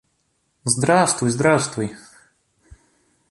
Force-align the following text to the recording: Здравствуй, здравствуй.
Здравствуй, 0.63 1.29
здравствуй. 1.29 1.95